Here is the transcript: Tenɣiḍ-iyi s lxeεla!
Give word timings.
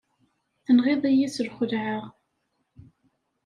Tenɣiḍ-iyi 0.65 1.27
s 1.35 1.37
lxeεla! 1.47 1.95